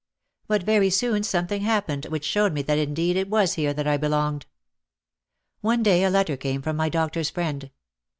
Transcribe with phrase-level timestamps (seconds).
[0.47, 3.85] But very soon something hap pened which showed me that indeed it was here that
[3.85, 4.47] I belonged.
[5.59, 7.69] One day a letter came from my doctor's friend.